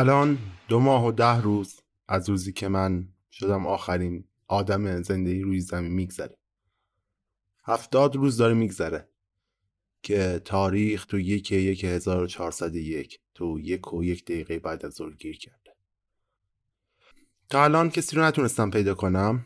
[0.00, 5.60] الان دو ماه و ده روز از روزی که من شدم آخرین آدم زندگی روی
[5.60, 6.36] زمین میگذره.
[7.64, 9.08] هفتاد روز داره میگذره
[10.02, 15.38] که تاریخ تو یک یک 1401 تو یک و یک دقیقه بعد از ظهر گیر
[15.38, 15.76] کرده.
[17.48, 19.44] تا الان کسی رو نتونستم پیدا کنم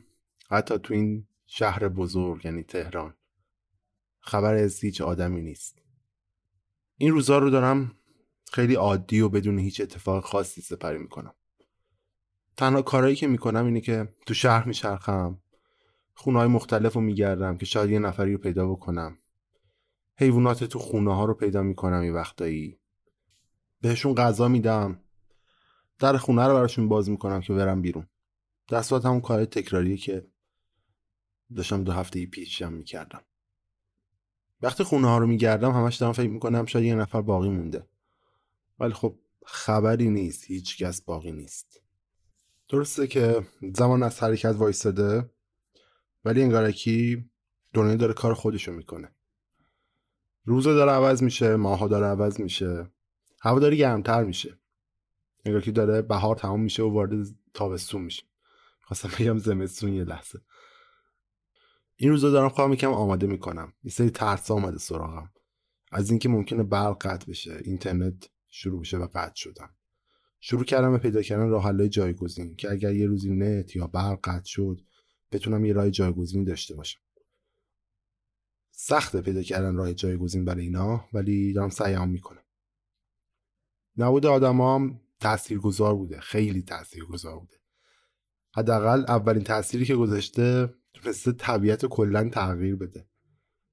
[0.50, 3.14] حتی تو این شهر بزرگ یعنی تهران
[4.20, 5.82] خبر از هیچ آدمی نیست.
[6.96, 7.96] این روزا رو دارم
[8.54, 11.34] خیلی عادی و بدون هیچ اتفاق خاصی سپری می‌کنم.
[12.56, 15.38] تنها کارهایی که می‌کنم اینه که تو شهر میچرخم
[16.14, 19.18] خونه های مختلف رو میگردم که شاید یه نفری رو پیدا بکنم.
[20.16, 22.78] حیوانات تو خونه ها رو پیدا می‌کنم یه وقتایی.
[23.80, 25.00] بهشون غذا میدم.
[25.98, 28.06] در خونه رو براشون باز می‌کنم که برم بیرون.
[28.70, 30.26] دستات همون کار تکراریه که
[31.56, 33.22] داشتم دو هفته پیشم می‌کردم.
[34.62, 37.86] وقتی خونه ها رو میگردم همش دارم فکر می‌کنم شاید یه نفر باقی مونده.
[38.78, 41.80] ولی خب خبری نیست هیچ کس باقی نیست.
[42.68, 45.30] درسته که زمان از حرکت وایستاده
[46.24, 47.30] ولی انگارکی
[47.72, 49.14] دنیا داره کار خودشو می‌کنه.
[50.44, 52.90] روزا داره عوض میشه ماها داره عوض میشه.
[53.40, 54.58] هوا داره گرمتر میشه.
[55.44, 58.22] انگار داره بهار تمام میشه و وارد تابستون میشه.
[58.82, 60.40] خواستم بگم زمستون یه لحظه.
[61.96, 63.72] این روزا دارم خواهم یکم آماده می‌کنم.
[63.82, 65.32] یه سری ترس آمده سراغم.
[65.92, 69.68] از اینکه ممکنه برق قطع بشه اینترنت شروع بشه و قطع شدن.
[70.40, 74.44] شروع کردم به پیدا کردن راه جایگزین که اگر یه روزی نت یا برق قطع
[74.44, 74.80] شد
[75.32, 77.00] بتونم یه راه جایگزینی داشته باشم.
[78.70, 82.42] سخته پیدا کردن راه جایگزین برای اینا ولی دارم سعیم می‌کنم.
[83.96, 87.56] نبود آدم تاثیرگذار بوده خیلی تاثیرگذار بوده.
[88.56, 93.08] حداقل اولین تأثیری که گذاشته تونسته طبیعت کلا تغییر بده.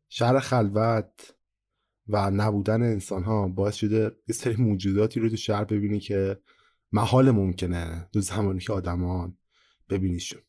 [0.10, 1.36] شهر خلوت
[2.08, 6.40] و نبودن انسان ها باعث شده یه سری موجوداتی رو تو شهر ببینی که
[6.92, 9.38] محال ممکنه دو زمانی که آدمان
[9.90, 10.42] ببینیشون.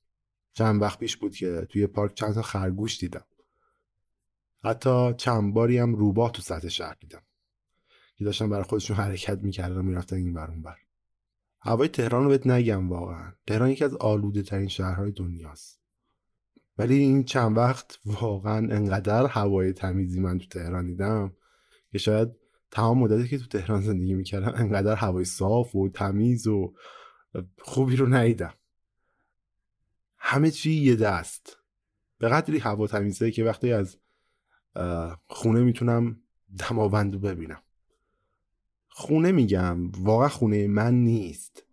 [0.53, 3.25] چند وقت پیش بود که توی پارک چند تا خرگوش دیدم.
[4.65, 7.23] حتی چند باری هم روباه تو سطح شهر دیدم.
[8.17, 10.77] که داشتن برای خودشون حرکت می‌کردن و می‌رفتن این بر اون بر
[11.61, 13.33] هوای تهران رو بهت نگم واقعا.
[13.47, 15.81] تهران یکی از آلوده ترین شهرهای دنیاست.
[16.79, 21.33] ولی این چند وقت واقعا انقدر هوای تمیزی من تو تهران دیدم
[21.93, 22.29] که شاید
[22.71, 26.75] تمام مدتی که تو تهران زندگی می‌کردم انقدر هوای صاف و تمیز و
[27.59, 28.55] خوبی رو ندیدم.
[30.19, 31.59] همه چی یه دست.
[32.19, 33.97] به قدری هوا تمیزه که وقتی از
[35.27, 36.23] خونه می‌تونم
[36.59, 37.63] دماوند رو ببینم.
[38.89, 41.65] خونه میگم واقعا خونه من نیست.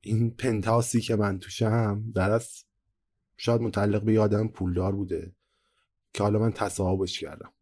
[0.00, 2.64] این پنتاسی که من توشم در از
[3.36, 5.32] شاید متعلق به یادم پولدار بوده
[6.12, 7.52] که حالا من تصاحبش کردم.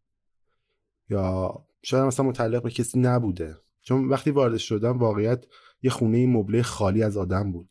[1.09, 3.57] یا شاید مثلا متعلق به کسی نبوده.
[3.81, 5.45] چون وقتی وارد شدم واقعیت
[5.81, 7.69] یه خونه مبله خالی از آدم بود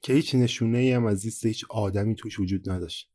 [0.00, 3.10] که هیچ نشونه هم از زیست هیچ آدمی توش وجود نداشت.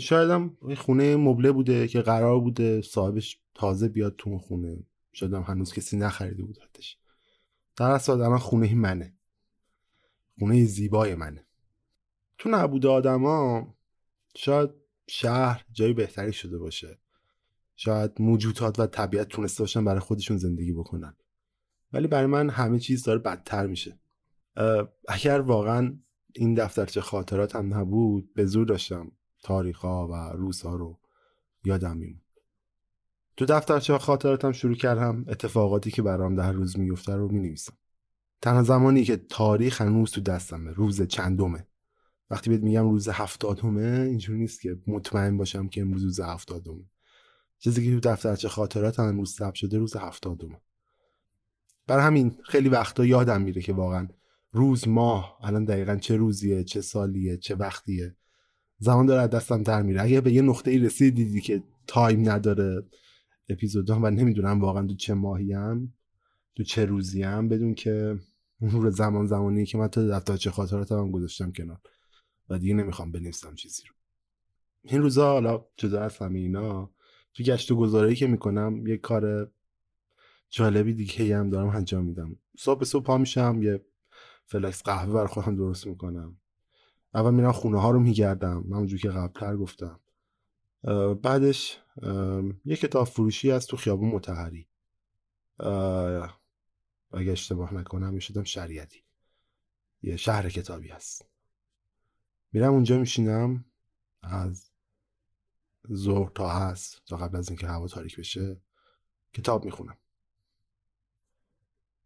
[0.00, 4.78] شاید هم خونه مبله بوده که قرار بوده صاحبش تازه بیاد تو خونه.
[5.12, 6.98] شاید هم هنوز کسی نخریده بود حتش
[7.76, 9.14] در اصل من خونه منه.
[10.38, 11.46] خونه زیبای منه.
[12.38, 13.74] تو نبود آدما
[14.36, 14.70] شاید
[15.06, 16.98] شهر جای بهتری شده باشه.
[17.80, 21.16] شاید موجودات و طبیعت تونسته باشن برای خودشون زندگی بکنن.
[21.92, 23.98] ولی برای من همه چیز داره بدتر میشه.
[25.08, 25.98] اگر واقعا
[26.32, 29.12] این دفترچه خاطرات هم نبود به زور داشتم
[29.42, 30.98] تاریخ ها و روزها رو
[31.64, 32.20] یادم میمون.
[33.36, 37.72] تو دفترچه خاطراتم شروع کردم اتفاقاتی که برام در روز میفته رو می‌نویسم.
[38.42, 41.66] تنها زمانی که تاریخ هنوز تو دستمه روز چندمه.
[42.30, 46.84] وقتی بهت میگم روز هفتادمه اینجوری نیست که مطمئن باشم که امروز روز هفتادمه.
[47.58, 50.60] چیزی که تو دفترچه خاطرات هم روز ثبت شده روز هفتادمه
[51.86, 54.08] بر همین خیلی وقتا یادم میره که واقعا
[54.52, 58.16] روز ماه الان دقیقا چه روزیه چه سالیه چه وقتیه.
[58.78, 60.02] زمان داره از دستم در میره.
[60.02, 62.82] اگه به یه نقطه ای رسید دیدی که تایم نداره
[63.48, 65.92] اپیزود و نمی‌دونم واقعا تو چه ماهی هم
[66.56, 68.18] تو چه روزی هم بدون که
[68.60, 71.80] اون زمان زمانی که من تا دفترچه خاطرات هم گذاشتم کنار.
[72.48, 73.94] و دیگه نمی‌خوام بنویسم چیزی رو.
[74.82, 76.90] این روزا حالا جدا از همه اینا؟
[77.38, 79.50] تو گشت و گذاری که می‌کنم یه کار
[80.50, 82.36] جالبی دیگه هم دارم انجام میدم.
[82.58, 83.84] صبح صبح پا میشم یه
[84.46, 86.36] فلکس قهوه برای خودم درست می‌کنم.
[87.14, 90.00] اول میرم خونه ها رو میگردم همونجور که قبلتر گفتم.
[91.22, 91.78] بعدش
[92.64, 94.68] یه کتاب فروشی از تو خیابون متحری.
[97.12, 99.02] اگه اشتباه نکنم می‌شدم شریعتی.
[100.02, 101.26] یه شهر کتابی هست.
[102.52, 103.64] میرم اونجا میشینم
[104.22, 104.67] از
[105.94, 108.56] ظهر تا هست تا قبل از اینکه هوا تاریک بشه
[109.32, 109.96] کتاب می‌خونم.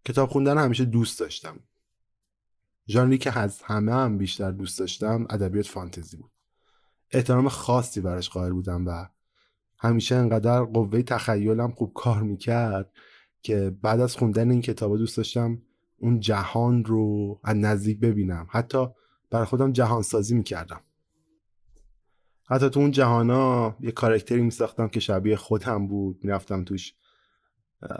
[0.04, 1.60] کتاب خوندن همیشه دوست داشتم.
[2.88, 6.30] ژانری که از همه هم بیشتر دوست داشتم ادبیات فانتزی بود.
[7.10, 9.08] احترام خاصی براش قائل بودم و
[9.78, 12.92] همیشه انقدر قوه تخیلم خوب کار می‌کرد
[13.42, 15.62] که بعد از خوندن این کتاب دوست داشتم
[15.98, 18.46] اون جهان رو از نزدیک ببینم.
[18.50, 18.86] حتی
[19.30, 20.80] برای خودم جهان سازی می‌کردم.
[22.52, 26.24] حتی تو اون جهانا یه کارکتری میساختم که شبیه خودم بود.
[26.24, 26.94] می‌رفتم توش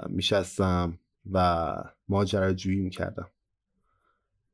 [0.08, 0.98] میشستم
[1.30, 1.74] و
[2.08, 3.30] ماجراجویی می‌کردم.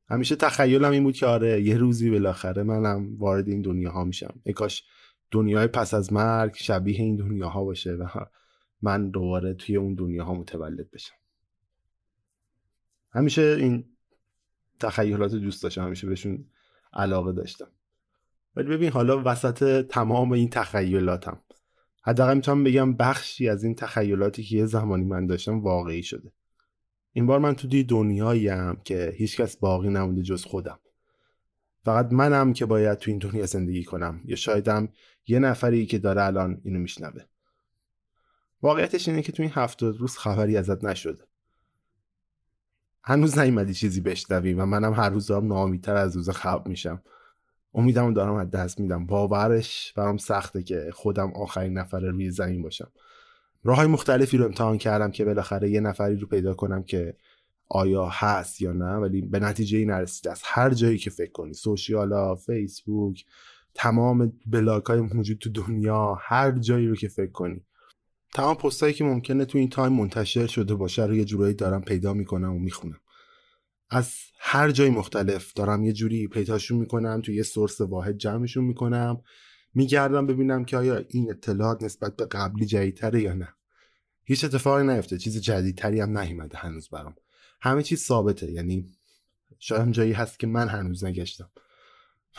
[0.09, 4.39] همیشه تخیلم این بود که آره یه روزی بالاخره منم وارد این دنیاها میشم.
[4.43, 4.83] ای کاش
[5.31, 8.07] دنیای پس از مرگ شبیه این دنیاها باشه و
[8.81, 11.15] من دوباره توی اون دنیاها متولد بشم.
[13.11, 13.85] همیشه این
[14.79, 16.45] تخیلات دوست داشتم همیشه بهشون
[16.93, 17.67] علاقه داشتم.
[18.55, 21.41] ولی ببین حالا وسط تمام این تخیلاتم
[22.03, 26.31] حداقل می‌تونم بگم بخشی از این تخیلاتی که یه زمانی من داشتم واقعی شده.
[27.13, 30.79] این بار من تو دی دنیاییم که هیچکس باقی نمونده جز خودم.
[31.85, 34.21] فقط منم که باید تو این دنیا زندگی کنم.
[34.25, 34.89] یا شایدم
[35.27, 37.21] یه نفری که داره الان اینو میشنوه.
[38.61, 41.23] واقعیتش اینه که تو این هفتاد روز خبری ازت نشده.
[43.03, 47.01] هنوز نیومدی چیزی بشنوی و منم هر روز دارم ناامیدتر از روز خب میشم.
[47.73, 49.05] امیدم دارم از دست میدم.
[49.05, 52.91] باورش برام سخته که خودم آخرین نفر روی زمین باشم.
[53.63, 57.15] راه های مختلفی رو امتحان کردم که بالاخره یه نفری رو پیدا کنم که
[57.69, 61.53] آیا هست یا نه ولی به نتیجه ای نرسید از هر جایی که فکر کنی
[61.53, 63.25] social ا فیسبوک
[63.73, 67.61] تمام بلاک های موجود تو دنیا هر جایی رو که فکر کنی.
[68.33, 72.13] تمام پستایی که ممکنه تو این time منتشر شده باشه رو یه جورایی دارم پیدا
[72.13, 72.99] می‌کنم و می‌خونم.
[73.89, 79.21] از هر جای مختلف دارم یه جوری پیداشون می‌کنم تو یه سورس واحد جمعشون می‌کنم.
[79.73, 83.53] میگردم ببینم که آیا این اطلاعات نسبت به قبلی جدیدتره یا نه.
[84.23, 87.15] هیچ اتفاقی نیفته چیز جدیدتری هم نیومده هنوز برام.
[87.61, 88.85] همه چیز ثابته یعنی
[89.59, 91.49] شاید جایی هست که من هنوز نگشتم.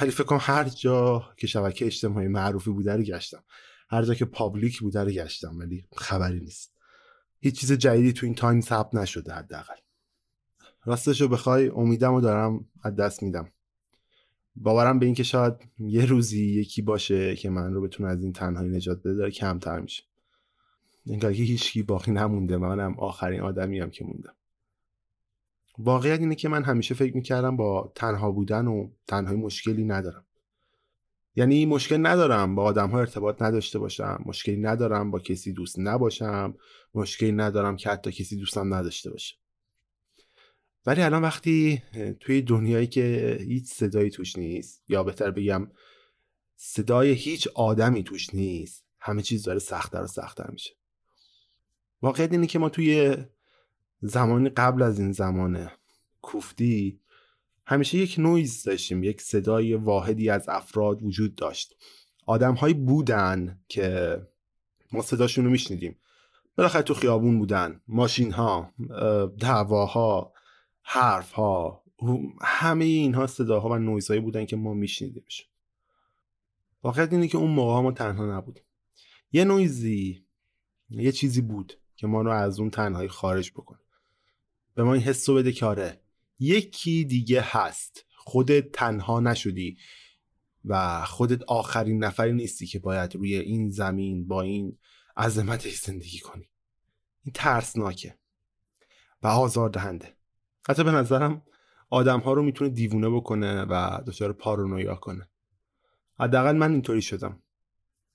[0.01, 3.45] ولی فکر کنم هر جا که شبکه اجتماعی معروفی بوده رو گشتم.
[3.91, 6.75] هر جا که پابلیک بوده رو گشتم ولی خبری نیست.
[7.41, 9.75] هیچ چیز جدیدی تو این تایم ثبت نشده حداقل.
[10.85, 13.49] راستش رو بخوای امیدم رو دارم از دست میدم.
[14.57, 18.71] باورم به اینکه شاید یه روزی یکی باشه که من رو بتونه از این تنهایی
[18.71, 20.03] نجات بده داره کمتر میشه.
[21.07, 24.35] انگار که هیچکی باقی نمونده منم آخرین آدمی هم که موندم.
[25.79, 30.25] واقعیت اینه که من همیشه فکر می‌کردم با تنها بودن و تنهایی مشکلی ندارم.
[31.37, 36.55] یعنی مشکل ندارم با آدم ها ارتباط نداشته باشم مشکلی ندارم با کسی دوست نباشم
[36.95, 39.40] مشکلی ندارم که حتی کسی دوستم نداشته باشه.
[40.87, 41.83] ولی الان وقتی
[42.21, 45.71] توی دنیایی که هیچ صدایی توش نیست یا بهتر بگم
[46.57, 50.71] صدای هیچ آدمی توش نیست همه چیز داره سختتر و سختتر میشه.
[52.03, 53.17] واقعیت اینه که ما توی
[54.01, 55.71] زمان قبل از این زمان
[56.23, 57.01] کوفتی
[57.67, 61.77] همیشه یک نویز داشتیم یک صدای واحدی از افراد وجود داشت.
[62.27, 64.19] آدمهایی بودن که
[64.93, 65.97] ما صداشون رو میشنیدیم.
[66.57, 68.73] بالاخره تو خیابون بودن ماشین ها
[69.39, 70.33] دعواها
[70.83, 71.85] حرف ها
[72.41, 75.47] همه اینها صداها و نویزهایی بودن که ما میشنیدیمش.
[76.83, 78.65] واقعیت اینه که اون موقع ما تنها نبودیم.
[79.33, 80.25] یه نویزی
[80.91, 83.81] یه چیزی بود که ما رو از اون تنهایی خارج بکنه
[84.75, 86.01] به ما این حس رو بده که آره
[86.39, 88.07] یکی دیگه هست.
[88.17, 89.79] خودت تنها نشدی
[90.65, 94.79] و خودت آخرین نفری نیستی که باید روی این زمین با این
[95.17, 96.49] عظمتش زندگی کنی.
[97.25, 98.19] این ترسناکه
[99.23, 100.17] و آزار دهنده
[100.69, 101.43] حتی به نظرم
[101.91, 105.29] آدم ها رو می‌تونه دیوونه بکنه و دچار پارونویا کنه.
[106.19, 107.43] حداقل من اینطوری شدم.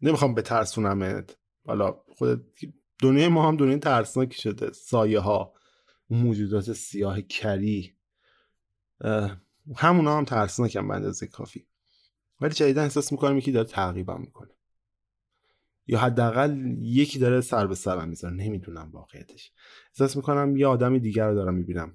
[0.02, 2.42] نمی‌خوام به ترسونمت حالا خودت
[3.02, 4.72] دنیای ما هم دنیای ترسناکی شده.
[4.72, 5.54] سایه ها
[6.10, 7.96] موجودات سیاه کری.
[9.76, 11.68] همونا هم ترسناکم به اندازه کافی.
[12.42, 14.52] ولی جدیدا احساس می‌کنم یکی داره تعقیبم می‌کنه.
[15.88, 18.34] یا حداقل یکی داره سر به سرم می‌ذاره.
[18.34, 19.52] نمی‌دونم واقعیتش.
[19.90, 21.94] احساس می‌کنم یه آدم دیگر رو دارم می‌بینم.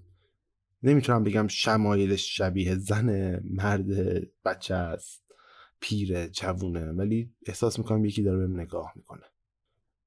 [0.82, 3.86] نمی‌تونم بگم شمایلش شبیه زن مرد
[4.44, 5.22] بچه است
[5.80, 9.22] پیره جوونه ولی احساس می‌کنم یکی داره بهم نگاه می‌کنه.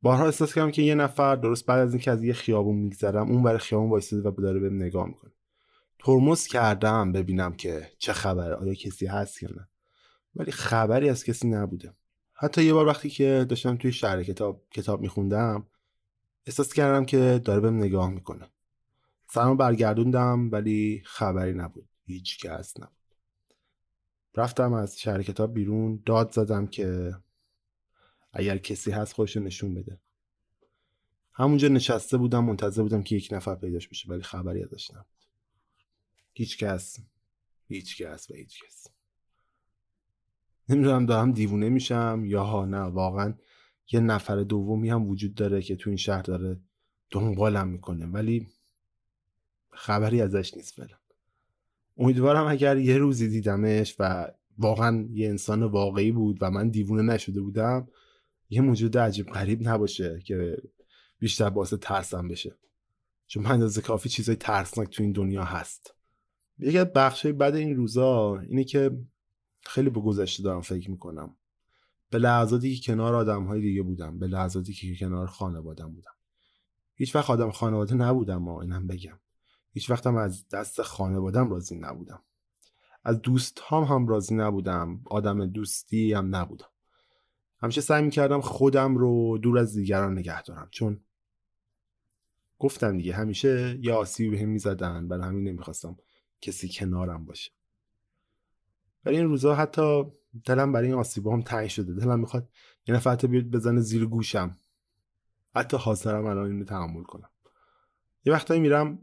[0.01, 3.43] بارها احساس کردم که یه نفر درست بعد از اینکه از یه خیابون میگذرم اون
[3.43, 5.31] برای خیابون وایساده و داره بهم نگاه می‌کنه.
[5.99, 9.67] ترمز کردم ببینم که چه خبره آیا کسی هست یا نه.
[10.35, 11.93] ولی خبری از کسی نبوده.
[12.33, 15.67] حتی یه بار وقتی که داشتم توی شهر کتاب کتاب میخوندم
[16.47, 18.49] احساس کردم که داره بهم نگاه می‌کنه.
[19.33, 21.89] سلام برگردوندم ولی خبری نبود.
[22.05, 23.15] هیچ کس نبود.
[24.35, 27.13] رفتم از شهر کتاب بیرون داد زدم که
[28.33, 29.99] اگر کسی هست خودشو نشون بده.
[31.33, 35.05] همونجا نشسته بودم منتظر بودم که یک نفر پیداش بشه ولی خبری ازش نبود.
[36.33, 36.99] هیچ کس
[37.67, 38.87] هیچ کس و هیچ کس
[40.69, 43.33] نمی‌دونم دارم دیوونه میشم یا ها نه واقعا
[43.91, 46.59] یه نفر دومی هم وجود داره که تو این شهر داره
[47.09, 48.05] دنبالم می‌کنه.
[48.05, 48.47] ولی
[49.75, 50.97] خبری ازش نیست فعلا.
[51.97, 57.41] امیدوارم اگر یه روزی دیدمش و واقعا یه انسان واقعی بود و من دیوونه نشده
[57.41, 57.87] بودم
[58.49, 60.57] یه موجود عجیب غریب نباشه که
[61.19, 62.55] بیشتر باعث ترسم بشه.
[63.27, 65.95] چون من اندازه کافی چیزای ترسناک تو این دنیا هست.
[66.59, 68.97] یکی از بخشای بعد این روزا اینه که
[69.61, 71.35] خیلی به گذشته دارم فکر می‌کنم.
[72.09, 76.11] به لحظاتی که کنار آدم های دیگه بودم به لحظاتی که کنار خانوادم بودم.
[76.95, 79.19] هیچ وقت آدم خانواده نبودم ما اینم بگم.
[79.73, 82.23] هیچ وقتم از دست خانوادم راضی نبودم.
[83.03, 85.01] از دوست هم راضی نبودم.
[85.05, 86.69] آدم دوستی هم نبودم.
[87.61, 90.67] همیشه سعی می‌کردم خودم رو دور از دیگران نگه دارم.
[90.71, 91.01] چون
[92.59, 95.07] گفتم دیگه همیشه یه آسیبی بهم می‌زدن.
[95.07, 95.97] برای همین نمی‌خواستم
[96.41, 97.51] کسی کنارم باشه.
[99.03, 100.03] برای این روزا حتی
[100.45, 101.93] دلم برای این هم تنگ شده.
[101.93, 102.49] دلم می‌خواد
[102.87, 104.57] یه نفر حتی بیاد بزنه زیر گوشم.
[105.55, 107.29] حتی حاضرم الان اینو تحمل کنم.
[108.25, 108.99] یه وقتایی میرم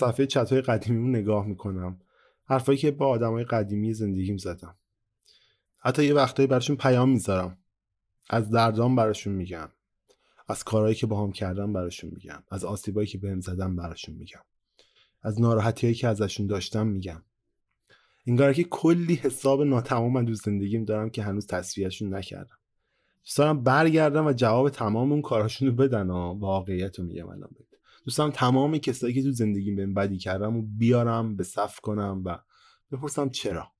[0.00, 2.00] صفحه چت های قدیمیمون نگاه می‌کنم.
[2.44, 4.76] حرفایی که با آدمای قدیمی زندگیم زدم.
[5.78, 7.58] حتی یه وقتایی براشون پیام می‌ذارم.
[8.30, 9.68] از دردام براشون میگم.
[10.48, 12.42] از کارهایی که باهام کردم براشون میگم.
[12.50, 14.40] از آسیبایی که بهم زدم براشون میگم.
[15.22, 17.22] از ناراحتیایی که ازشون داشتم میگم.
[18.26, 22.58] انگار که کلی حساب ناتمام تو زندگیم دارم که هنوز تصفیهشون نکردم.
[23.22, 27.50] دوست برگردم و جواب تمام اون کارهاشون رو بدن و واقعیت میگم الان
[28.10, 32.38] دوستم تمام کسایی که تو زندگیم بهم بدی کردم و بیارم به صف کنم و
[32.92, 33.72] بپرسم چرا.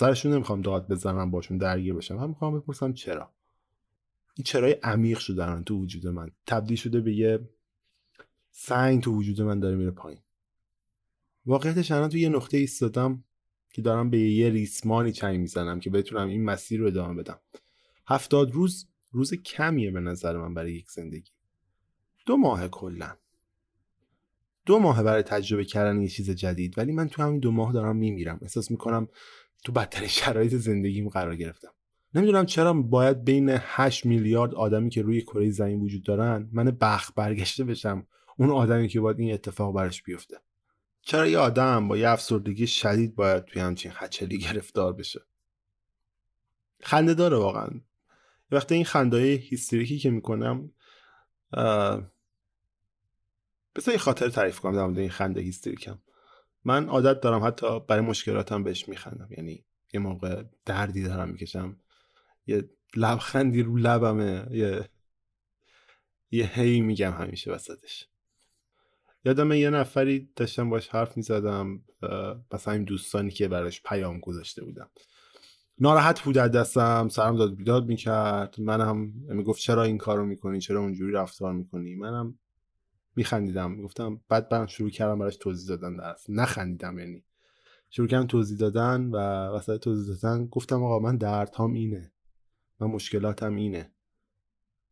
[0.00, 2.18] سرشون نمی‌خوام داد بزنم باشون درگیر بشم.
[2.18, 3.34] هم می‌خوام بپرسم چرا.
[4.34, 6.30] این چرای عمیق شدن تو وجود من.
[6.46, 7.48] تبدیل شده به یه
[8.50, 10.20] سنگ تو وجود من داره میره پایین.
[11.46, 13.24] واقعیتش الان تو یه نقطه ایستادم
[13.72, 17.40] که دارم به یه ریسمانی چنگ می‌زنم که بتونم این مسیر رو ادامه بدم.
[18.06, 21.30] هفتاد روز روز کمیه به نظر من برای یک زندگی.
[22.26, 23.16] دو ماه کلا.
[24.66, 26.78] دو ماه برای تجربه کردن یه چیز جدید.
[26.78, 28.38] ولی من تو همین دو ماه دارم میمیرم.
[28.42, 29.08] احساس می‌کنم
[29.64, 31.70] تو بدترین شرایط زندگیم قرار گرفتم.
[32.14, 37.10] نمی‌دونم چرا باید بین 8 میلیارد آدمی که روی کره زمین وجود دارن من بخ
[37.16, 40.36] برگشته بشم اون آدمی که باید این اتفاق برش بیفته.
[41.02, 45.20] چرا یه آدم با یه افسردگی شدید باید توی همچین خچلی گرفتار بشه؟
[46.80, 47.68] خنده داره واقعا.
[48.50, 50.70] وقتی این خنده هیستریکی که می‌کنم
[53.76, 55.98] بذار یه خاطر تعریف کنم در مورد این خنده هیستریکم.
[56.64, 59.28] من عادت دارم حتی برای مشکلاتم بهش میخندم.
[59.30, 59.64] یعنی
[59.94, 61.76] یه موقع دردی دارم می‌کشم.
[62.46, 64.46] یه لبخندی رو لبمه.
[64.50, 64.88] یه
[66.30, 68.08] یه هی میگم همیشه وسطش.
[69.24, 71.82] یادم یه نفری داشتم باش حرف می‌زدم
[72.52, 74.90] مثلا این دوستانی که براش پیام گذاشته بودم.
[75.78, 78.60] ناراحت بود از دستم سرم داد بیداد می‌کرد.
[78.60, 78.96] منم
[79.28, 82.38] می‌گفت چرا این کارو می‌کنی؟ چرا اونجوری رفتار می‌کنی؟ منم
[83.16, 87.24] میخندیدم گفتم بعد برم شروع کردم براش توضیح دادن درست نخندیدم یعنی.
[87.90, 89.16] شروع کردم توضیح دادن و
[89.56, 92.12] وسط توضیح دادن گفتم آقا من دردهام اینه.
[92.80, 93.90] من مشکلاتم اینه.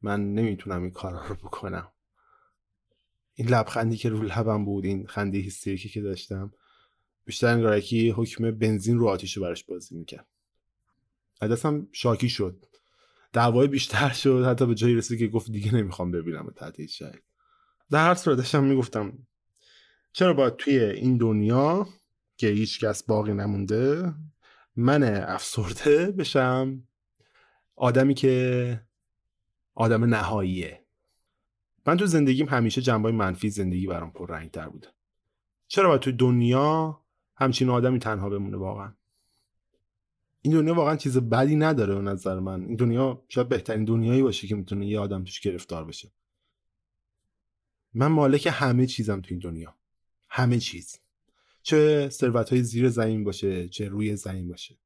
[0.02, 1.88] من نمی‌تونم این کارا رو بکنم.
[3.34, 6.52] این لبخندی که رو لبم بود این خنده هیستریکی که داشتم
[7.24, 7.78] بیشتر انگار
[8.16, 10.26] حکم بنزین رو آتیش براش بازی می‌کرد.
[11.42, 12.66] دستم شاکی شد.
[13.32, 17.02] دعوای بیشتر شد حتی به جایی رسید که گفت دیگه نمی‌خوام ببینم تحت هیچ
[17.92, 19.12] در هر صورت داشتم می‌گفتم
[20.12, 21.88] چرا باید توی این دنیا
[22.37, 24.14] که هیچ کس باقی نمونده
[24.76, 26.82] من افسرده بشم؟
[27.76, 28.80] آدمی که
[29.75, 30.84] آدم نهاییه.
[31.87, 34.88] من تو زندگیم همیشه جنبای منفی زندگی برام پر رنگ تر بوده.
[35.68, 37.00] چرا باید توی دنیا
[37.37, 38.94] همچین آدمی تنها بمونه واقعا؟
[40.42, 42.64] این دنیا واقعا چیز بدی نداره به نظر من.
[42.64, 46.12] این دنیا شاید بهترین دنیایی باشه که می‌تونه یه آدم توش گرفتار بشه.
[47.94, 49.75] من مالک همه چیزم تو این دنیا.
[50.28, 50.99] همه چیز.
[51.62, 54.78] چه ثروت های زیر زمین باشه چه روی زمین باشه.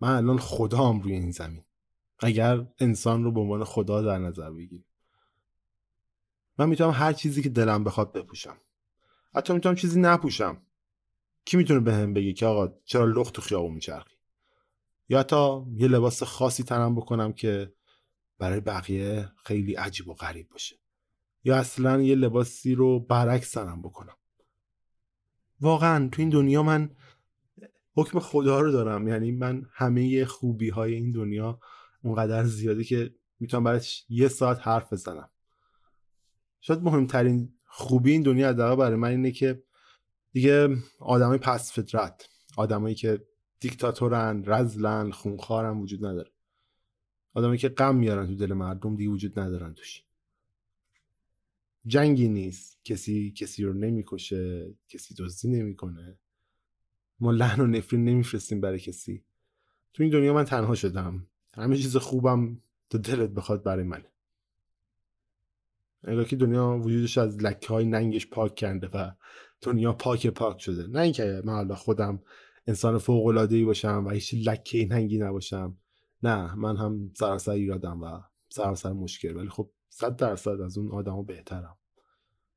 [0.00, 1.64] من الان خدام روی این زمین.
[2.18, 4.84] اگر انسان رو به عنوان خدا در نظر بگیریم.
[6.58, 8.56] من می‌تونم هر چیزی که دلم بخواد بپوشم.
[9.34, 10.62] حتی می‌تونم چیزی نپوشم.
[11.44, 14.16] کی می‌تونه به هم بگه که آقا چرا لخت تو خیابون میچرخی؟
[15.08, 17.72] یا حتی یه لباس خاصی تنم بکنم که
[18.38, 20.76] برای بقیه خیلی عجیب و غریب باشه.
[21.44, 24.16] یا اصلا یه لباسی رو برعکس تنم بکنم؟
[25.60, 26.90] واقعا تو این دنیا من
[27.94, 29.08] حکم خدا رو دارم.
[29.08, 31.60] یعنی من همه خوبی های این دنیا
[32.02, 35.30] اونقدر زیاده که می‌تونم برای یه ساعت حرف بزنم.
[36.60, 39.62] شاید مهمترین خوبی این دنیا حداقل برای من اینه که
[40.32, 43.26] دیگه آدمای پس فطرت آدمایی که
[43.60, 46.30] دیکتاتورن رزلن خونخوارن وجود نداره.
[47.34, 50.02] آدمایی که غم میارن تو دل مردم دیگه وجود ندارن توش.
[51.86, 52.78] جنگی نیست.
[52.84, 56.18] کسی کسی رو نمی‌کشه کسی دزدی نمی‌کنه.
[57.20, 59.24] ما لحن و نفرین نمیفرستیم برای کسی.
[59.94, 61.26] تو این دنیا من تنها شدم.
[61.54, 64.12] همه چیز خوبم تو دلت بخواد برای منه.
[66.24, 69.12] که دنیا وجودش از لکه های ننگش پاک کرده و
[69.60, 70.86] دنیا پاک پاک شده.
[70.86, 72.22] نه اینکه من حالا خودم
[72.66, 75.76] انسان فوق العاده ای باشم و هیچ لکه ننگی نباشم.
[76.22, 79.36] نه من هم سراسر ایرادم و سراسر مشکل.
[79.36, 81.78] ولی خب صد درصد از اون آدما بهترم.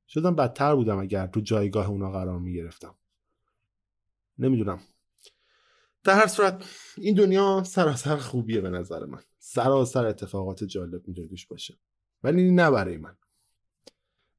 [0.07, 2.95] شدم بدتر بودم اگر تو جایگاه اونا قرار می گرفتم
[4.38, 4.79] نمی‌دونم.
[6.03, 6.65] در هر صورت
[6.97, 9.23] این دنیا سراسر خوبیه به نظر من.
[9.39, 11.77] سراسر اتفاقات جالب می‌تونه دوش باشه.
[12.23, 13.17] ولی نه برای من.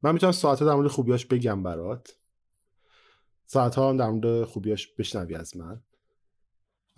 [0.03, 2.19] من می‌تونم ساعت در مورد خوبیاش بگم برات.
[3.47, 5.83] ساعت ها هم در مورد خوبیاش بشنوی از من.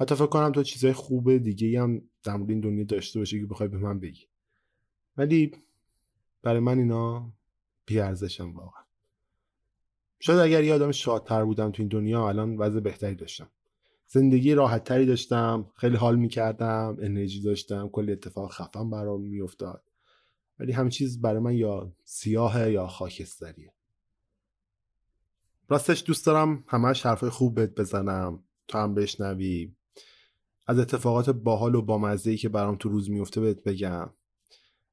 [0.00, 3.46] حتی فکر کنم تو چیزای خوب دیگه هم در مورد این دنیا داشته باشی که
[3.46, 4.26] بخوای به من بگی.
[5.16, 5.50] ولی
[6.44, 7.32] برای من اینا
[7.86, 8.82] بیارزشم واقعا.
[10.20, 13.48] شاید اگر یه آدم شادتر بودم تو این دنیا الان وضع بهتری داشتم.
[14.08, 19.82] زندگی راحت تری داشتم خیلی حال می‌کردم انرژی داشتم کلی اتفاق خفن برام میافتاد.
[20.58, 23.72] ولی همه چیز برای من یا سیاهه یا خاکستریه.
[25.68, 29.72] راستش دوست دارم همش حرفای خوب بهت بزنم تو هم بشنوی.
[30.66, 34.10] از اتفاقات باحال و بامزه که برام تو روز میفته بهت بگم.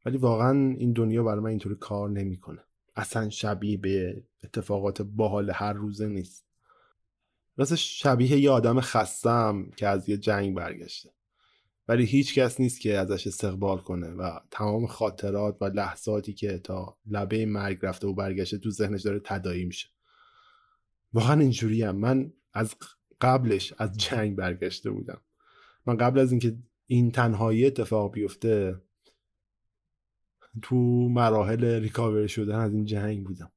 [0.06, 2.64] ولی واقعا این دنیا برای من اینطوری کار نمی‌کنه.
[2.96, 6.46] اصلا شبیه به اتفاقات باحال هر روزه نیست.
[7.58, 11.10] راستش شبیه یه آدم خستم که از یه جنگ برگشته.
[11.88, 16.98] ولی هیچ کس نیست که ازش استقبال کنه و تمام خاطرات و لحظاتی که تا
[17.06, 19.88] لبه مرگ رفته و برگشته تو ذهنش داره تدایی میشه.
[21.14, 21.96] واقعا اینجوری هم.
[21.96, 22.76] من از
[23.22, 25.22] قبلش از جنگ برگشته بودم.
[25.86, 28.82] من قبل از اینکه این تنهایی اتفاق بیفته
[30.62, 30.76] تو
[31.10, 33.52] مراحل ریکاوری شدن از این جنگ بودم.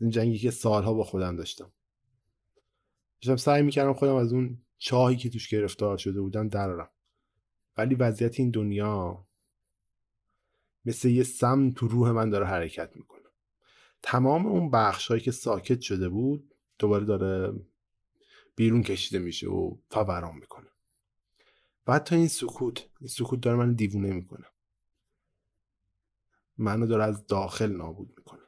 [0.00, 1.72] این جنگی که سالها با خودم داشتم.
[3.20, 6.90] داشتم سعی می‌کردم خودم از اون چاهی که توش گرفتار شده بودم درارم
[7.76, 9.26] ولی وضعیت این دنیا
[10.84, 13.20] مثل یه سم تو روح من داره حرکت می‌کنه.
[14.02, 17.60] تمام اون بخش که ساکت شده بود دوباره داره
[18.56, 20.68] بیرون کشیده میشه و فوران می‌کنه.
[21.86, 24.46] و حتی این سکوت این سکوت داره من دیوونه می‌کنه.
[26.60, 28.40] منو داره از داخل نابود می‌کنه.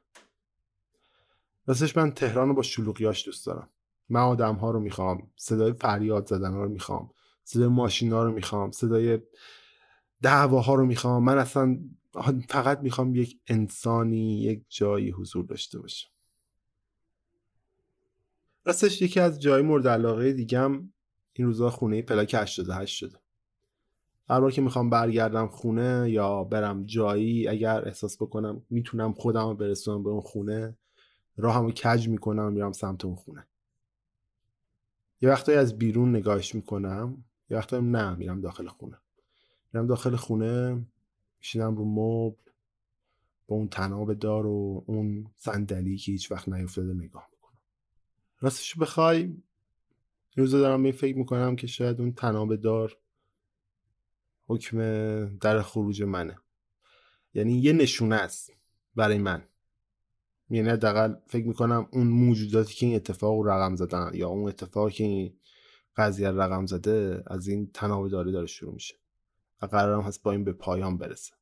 [1.67, 3.69] راستش من تهران رو با شلوغیاش دوست دارم.
[4.09, 7.11] من آدم ها رو می‌خوام صدای فریاد زدن ها رو می‌خوام
[7.45, 9.19] صدای ماشین ها رو می‌خوام صدای
[10.23, 11.25] دعواها رو می‌خوام.
[11.25, 11.79] من اصلا
[12.49, 16.09] فقط می‌خوام یک انسانی یک جایی حضور داشته باشه
[18.65, 20.93] راستش یکی از جای مورد علاقه دیگم
[21.33, 23.22] این روزا خونه پلاک 88 شده.
[24.29, 29.55] هر بار که می‌خوام برگردم خونه یا برم جایی اگر احساس بکنم می‌تونم خودم رو
[29.55, 30.77] برسونم به اون خونه
[31.37, 33.47] راهمو کج می‌کنم و میرم سمت اون خونه.
[35.21, 38.99] یه وقتایی از بیرون نگاهش می‌کنم یه وقتایی نه میرم داخل خونه.
[39.73, 40.87] میرم داخل خونه
[41.39, 42.51] میشینم رو مبل
[43.47, 47.59] با اون تناب دار و اون صندلی که هیچ وقت نیفتاده نگاه می‌کنم.
[48.41, 49.43] راستش بخوای این
[50.37, 52.97] روزا دارم به فکر می‌کنم که شاید اون تناب دار
[54.53, 54.79] حکم
[55.39, 56.37] در خروج منه.
[57.35, 58.53] یعنی یه نشونه است
[58.97, 59.43] برای من.
[60.51, 64.93] یعنی حداقل فکر می‌کنم اون موجوداتی که این اتفاق رو رقم زدن یا اون اتفاقی
[64.93, 65.35] که این
[65.97, 68.95] قضیه رقم زده از این تناب داره داره شروع میشه
[69.63, 71.33] و قرارم هست با این به پایان برسه.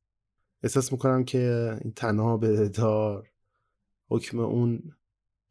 [0.63, 3.29] احساس می‌کنم که این تناب دار
[4.07, 4.95] حکم اون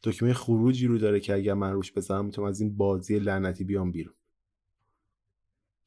[0.03, 3.93] دکمه خروجی رو داره که اگر من روش بزنم می‌تونم از این بازی لعنتی بیام
[3.93, 4.15] بیرون.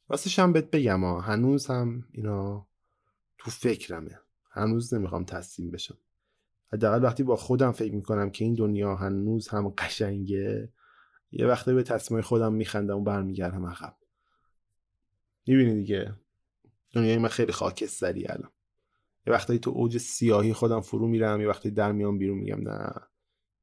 [0.09, 2.67] راستش هم بهت بگم ها هنوز هم اینا
[3.37, 4.19] تو فکرمه.
[4.51, 5.97] هنوز نمی‌خوام تسلیم بشم.
[6.73, 10.69] حداقل وقتی با خودم فکر می‌کنم که این دنیا هنوز هم قشنگه
[11.31, 13.95] یه وقتی به تصمیم خودم میخندم و برمیگردم عقب.
[15.47, 16.13] می‌بینی دیگه
[16.91, 18.51] دنیای من خیلی خاکستری الان.
[19.27, 22.93] یه وقتی تو اوج سیاهی خودم فرو میرم یه وقتی در میام بیرون میگم نه.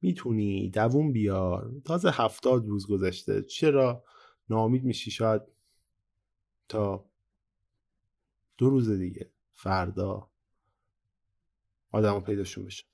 [0.02, 1.70] می‌تونی دووم بیار.
[1.84, 3.42] تازه هفتاد روز گذشته.
[3.42, 4.04] چرا؟
[4.50, 5.10] ناامید میشی.
[5.10, 5.42] شاید
[6.70, 7.04] تا
[8.58, 10.30] دو روز دیگه فردا
[11.90, 12.84] آدم پیداشون بشه.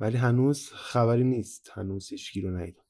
[0.00, 1.70] ولی هنوز خبری نیست.
[1.74, 2.82] هنوز هیچکی رو ندیدم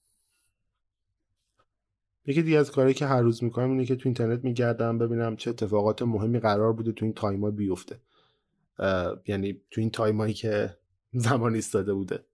[2.26, 5.50] یکی دیگه از کاری که هر روز می‌کنم اینه که تو اینترنت میگردم ببینم چه
[5.50, 8.00] اتفاقات مهمی قرار بوده تو این time ا بیفته.
[9.26, 10.78] یعنی تو این time ایی که
[11.12, 12.24] زمان ایستاده بوده.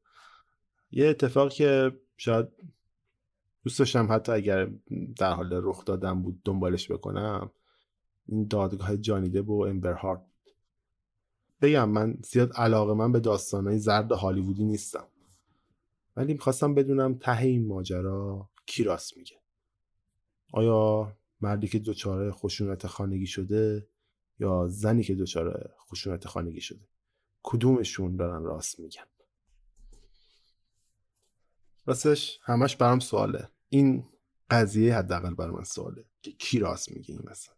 [0.90, 2.48] یه اتفاق که شاید
[3.66, 4.70] دوست داشتم حتی اگر
[5.16, 7.50] در حال رخ دادم بود دنبالش بکنم.
[8.26, 10.26] این دادگاه جانی دپ و امبر هرد
[11.62, 15.06] بگم من زیاد علاقه من به داستانهای زرد هالیوودی نیستم.
[16.16, 19.36] ولی می‌خواستم بدونم ته این ماجرا کی راست میگه.
[20.52, 23.88] آیا مردی که دچار خشونت خانگی شده
[24.38, 26.88] یا زنی که دچار خشونت خانگی شده؟
[27.42, 29.06] کدومشون دارن راست میگن؟
[31.86, 33.48] راستش همش برام سواله.
[33.68, 34.04] این
[34.50, 36.04] قضیه حداقل بر من سواله.
[36.22, 37.54] که کی راست میگه این مثلا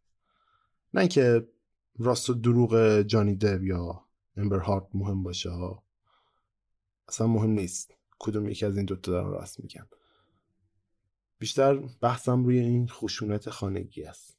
[0.95, 1.49] نه اینکه
[1.99, 4.05] راست و دروغ جانی دب یا
[4.37, 5.85] امبر هارت مهم باشه ها.
[7.09, 7.95] اصلا مهم نیست.
[8.19, 9.87] کدوم یکی از این دوتا دارن راست میگن.
[11.39, 14.39] بیشتر بحثم روی این خشونت خانگی است.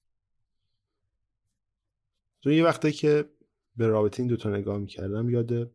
[2.41, 3.29] تو یه وقتی که
[3.75, 5.71] به رابطه این دوتا نگاه می‌کردم یاد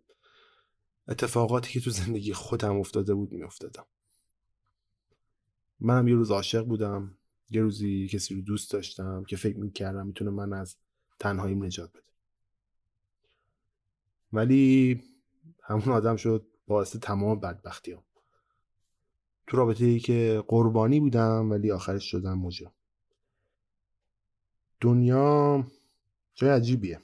[1.08, 3.86] اتفاقاتی که تو زندگی خودم افتاده بود میافتادم.
[5.80, 7.18] منم یه روز عاشق بودم.
[7.50, 10.76] یه روزی کسی رو دوست داشتم که فکر می‌کردم می‌تونه من از
[11.18, 12.02] تنهاییم نجات بده.
[14.32, 15.02] ولی
[15.62, 18.02] همون آدم شد باعث تمام بدبختی هم.
[19.46, 22.72] تو رابطه ای که قربانی بودم ولی آخرش شدم مجرم
[24.80, 25.66] دنیا
[26.34, 27.00] جای عجیبیه.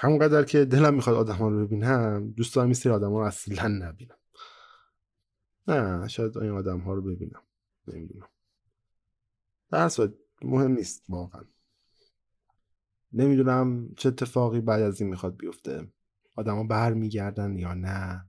[0.00, 4.16] همونقدر که دلم می‌خواد آدم رو ببینم دوست دارم این سری آدم رو اصلا نبینم.
[5.68, 7.42] نه شاید این آدم ها رو ببینم.
[7.88, 8.28] نمی‌دونم.
[9.70, 9.90] در
[10.42, 11.44] مهم نیست واقعا.
[13.12, 15.92] نمی‌دونم چه اتفاقی بعد از این می‌خواد بیفته.
[16.68, 18.26] بر میگردن یا نه؟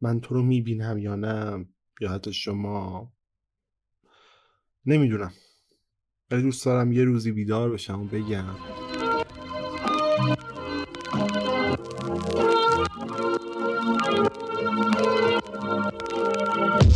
[0.00, 1.66] من تو رو می‌بینم یا نه؟
[2.00, 3.12] یا حتی شما؟
[4.86, 5.32] نمی‌دونم.
[6.30, 8.54] ولی دوست دارم یه روزی بیدار بشم و بگم.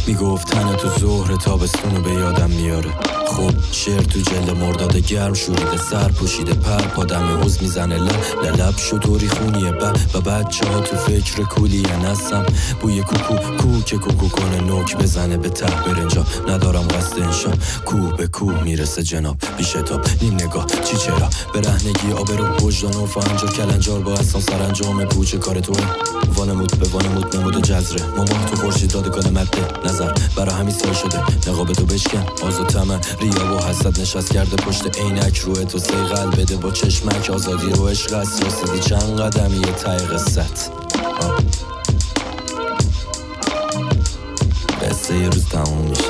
[0.08, 2.90] می‌گفت تن تو ظهر تابستون به یادم میاره.
[3.26, 7.96] خب شعر تو جلد مرداد گرم شوریده سر پوشیده پر پادم حوز می‌زنه.
[7.96, 9.72] لب لب شد خونیه.
[9.72, 12.46] بر و بچه ها تو فکر کولی نستم
[12.80, 17.50] بوی کوکو کو که کوکو کنه نوک بزنه به ته برنجا ندارم قصد انشا.
[17.84, 20.66] کو به کو می‌رسه جناب بیشتاب نیم نگاه.
[20.66, 25.76] چی چرا؟ به رهنگی آبرو وجدان و فانجا کلنجار با اصلا سرانجام پوچه کار توه.
[26.34, 29.88] وانمود به وانمود نمود جزره ماما تو خورشید دادگان مده.
[29.98, 30.12] نظر.
[30.36, 31.50] برا همین سال شده.
[31.50, 32.26] نقاب تو بشکن.
[32.42, 34.56] آز و تمن ریا و حسد نشست کرده.
[34.56, 36.56] پشت عینک روی تو سیغل بده.
[36.56, 38.44] با چشمک آزادی رو عشق است.
[38.44, 40.70] رسیدی چند قدمی یه تای قصت
[44.82, 46.02] قصه یه روز تموم میشه.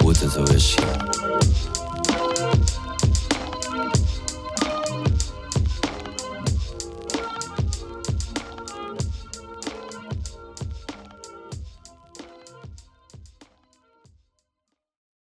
[0.00, 1.11] بوت تو بشکن.